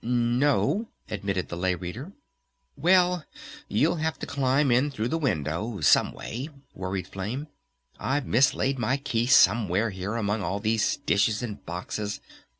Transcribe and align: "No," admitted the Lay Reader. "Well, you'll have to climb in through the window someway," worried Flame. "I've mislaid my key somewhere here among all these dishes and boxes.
"No," 0.03 0.87
admitted 1.11 1.49
the 1.49 1.55
Lay 1.55 1.75
Reader. 1.75 2.11
"Well, 2.75 3.23
you'll 3.67 3.97
have 3.97 4.17
to 4.17 4.25
climb 4.25 4.71
in 4.71 4.89
through 4.89 5.09
the 5.09 5.19
window 5.19 5.79
someway," 5.81 6.49
worried 6.73 7.05
Flame. 7.07 7.45
"I've 7.99 8.25
mislaid 8.25 8.79
my 8.79 8.97
key 8.97 9.27
somewhere 9.27 9.91
here 9.91 10.15
among 10.15 10.41
all 10.41 10.59
these 10.59 10.97
dishes 10.97 11.43
and 11.43 11.63
boxes. 11.67 12.19